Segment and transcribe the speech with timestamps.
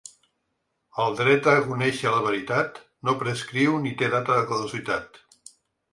[1.03, 5.25] El dret a conèixer la veritat no prescriu ni té data de caducitat.